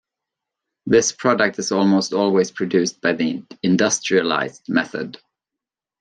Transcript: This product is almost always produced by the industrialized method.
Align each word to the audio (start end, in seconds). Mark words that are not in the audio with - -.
This 0.87 1.11
product 1.11 1.59
is 1.59 1.71
almost 1.71 2.11
always 2.11 2.49
produced 2.49 3.01
by 3.01 3.13
the 3.13 3.43
industrialized 3.61 4.67
method. 4.67 5.19